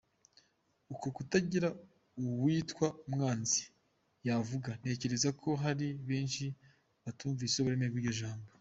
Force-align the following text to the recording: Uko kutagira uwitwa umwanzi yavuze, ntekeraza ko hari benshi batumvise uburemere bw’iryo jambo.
Uko 0.93 1.05
kutagira 1.15 1.67
uwitwa 2.21 2.87
umwanzi 3.07 3.61
yavuze, 4.27 4.71
ntekeraza 4.79 5.29
ko 5.41 5.49
hari 5.63 5.87
benshi 6.09 6.45
batumvise 7.03 7.55
uburemere 7.59 7.91
bw’iryo 7.93 8.13
jambo. 8.21 8.47